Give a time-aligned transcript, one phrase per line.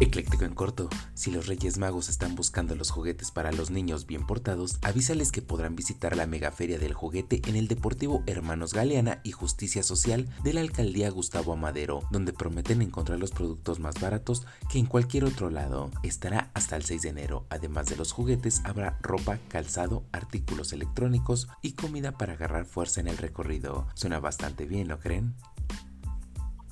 [0.00, 4.26] Ecléctico en corto, si los Reyes Magos están buscando los juguetes para los niños bien
[4.26, 9.30] portados, avísales que podrán visitar la megaferia del juguete en el Deportivo Hermanos Galeana y
[9.30, 14.80] Justicia Social de la Alcaldía Gustavo Amadero, donde prometen encontrar los productos más baratos que
[14.80, 15.90] en cualquier otro lado.
[16.02, 17.46] Estará hasta el 6 de enero.
[17.48, 23.06] Además de los juguetes, habrá ropa, calzado, artículos electrónicos y comida para agarrar fuerza en
[23.06, 23.86] el recorrido.
[23.94, 25.36] Suena bastante bien, ¿no creen?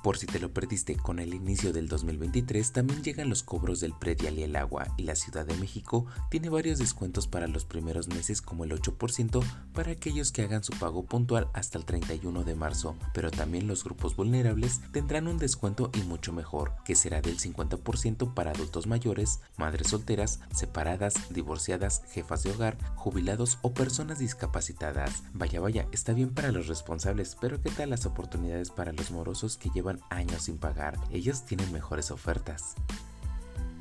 [0.02, 3.94] Por si te lo perdiste con el inicio del 2023, también llegan los cobros del
[3.94, 8.08] predial y el agua y la Ciudad de México tiene varios descuentos para los primeros
[8.08, 12.56] meses como el 8% para aquellos que hagan su pago puntual hasta el 31 de
[12.56, 17.38] marzo, pero también los grupos vulnerables tendrán un descuento y mucho mejor, que será del
[17.38, 25.22] 50% para adultos mayores, madres solteras, separadas, divorciadas, jefas de hogar, jubilados o personas discapacitadas.
[25.32, 29.56] Vaya vaya, está bien para los responsables, pero ¿qué tal las oportunidades para los morosos
[29.56, 32.74] que llevan años sin pagar, ellos tienen mejores ofertas.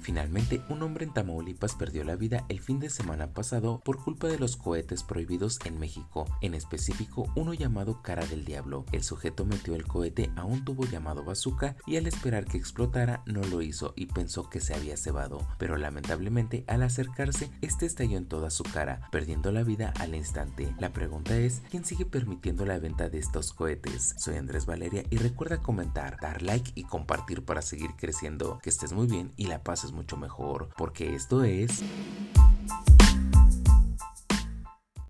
[0.01, 4.27] Finalmente, un hombre en Tamaulipas perdió la vida el fin de semana pasado por culpa
[4.27, 8.85] de los cohetes prohibidos en México, en específico uno llamado Cara del Diablo.
[8.91, 13.23] El sujeto metió el cohete a un tubo llamado bazooka y al esperar que explotara
[13.25, 18.17] no lo hizo y pensó que se había cebado, pero lamentablemente al acercarse este estalló
[18.17, 20.73] en toda su cara, perdiendo la vida al instante.
[20.79, 24.15] La pregunta es, ¿quién sigue permitiendo la venta de estos cohetes?
[24.17, 28.59] Soy Andrés Valeria y recuerda comentar, dar like y compartir para seguir creciendo.
[28.63, 31.83] Que estés muy bien y la pases mucho mejor, porque esto es...